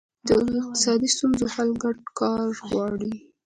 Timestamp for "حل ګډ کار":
1.53-2.47